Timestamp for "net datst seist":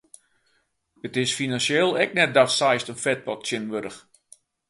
2.15-2.91